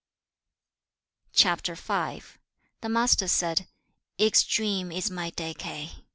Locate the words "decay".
5.29-5.91